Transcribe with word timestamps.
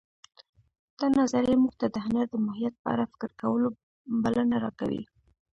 دا 0.99 1.07
نظریه 1.19 1.55
موږ 1.61 1.73
ته 1.81 1.87
د 1.89 1.95
هنر 2.05 2.25
د 2.31 2.35
ماهیت 2.45 2.75
په 2.81 2.87
اړه 2.93 3.09
فکر 3.11 3.29
کولو 3.41 3.67
بلنه 4.23 4.55
راکوي 4.63 5.03